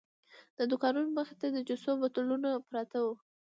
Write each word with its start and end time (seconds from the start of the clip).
د 0.57 0.59
دوکانونو 0.71 1.09
مخې 1.17 1.35
ته 1.41 1.47
د 1.51 1.57
جوسو 1.67 1.89
بوتلونه 2.01 2.49
پراته 2.67 2.97
وو. 3.05 3.13